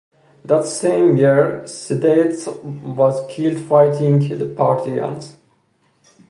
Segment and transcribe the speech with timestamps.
[0.45, 5.37] That same year Sidetes was killed fighting the Parthians.